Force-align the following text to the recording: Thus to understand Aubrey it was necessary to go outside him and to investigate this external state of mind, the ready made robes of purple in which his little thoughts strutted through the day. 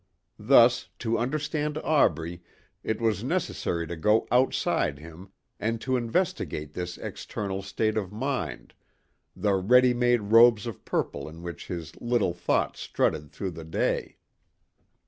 Thus 0.39 0.89
to 0.97 1.19
understand 1.19 1.77
Aubrey 1.83 2.41
it 2.83 2.99
was 2.99 3.23
necessary 3.23 3.85
to 3.85 3.95
go 3.95 4.27
outside 4.31 4.97
him 4.97 5.29
and 5.59 5.79
to 5.81 5.95
investigate 5.95 6.73
this 6.73 6.97
external 6.97 7.61
state 7.61 7.95
of 7.97 8.11
mind, 8.11 8.73
the 9.35 9.53
ready 9.53 9.93
made 9.93 10.21
robes 10.33 10.65
of 10.65 10.83
purple 10.85 11.29
in 11.29 11.43
which 11.43 11.67
his 11.67 11.95
little 12.01 12.33
thoughts 12.33 12.79
strutted 12.79 13.29
through 13.29 13.51
the 13.51 13.63
day. 13.63 14.17